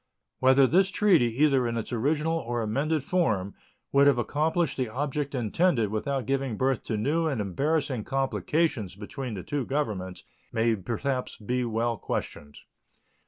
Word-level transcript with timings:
Whether 0.39 0.65
this 0.65 0.89
treaty, 0.89 1.25
either 1.43 1.67
in 1.67 1.77
its 1.77 1.93
original 1.93 2.39
or 2.39 2.63
amended 2.63 3.03
form, 3.03 3.53
would 3.91 4.07
have 4.07 4.17
accomplished 4.17 4.75
the 4.75 4.89
object 4.89 5.35
intended 5.35 5.91
without 5.91 6.25
giving 6.25 6.57
birth 6.57 6.81
to 6.85 6.97
new 6.97 7.27
and 7.27 7.39
embarrassing 7.39 8.03
complications 8.05 8.95
between 8.95 9.35
the 9.35 9.43
two 9.43 9.63
Governments, 9.63 10.23
may 10.51 10.75
perhaps 10.75 11.37
be 11.37 11.63
well 11.65 11.97
questioned. 11.97 12.57